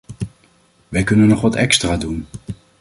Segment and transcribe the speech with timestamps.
[0.89, 2.25] Wij kunnen nog wat extra doen.